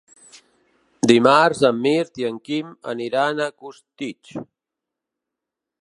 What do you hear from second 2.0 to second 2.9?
i en Quim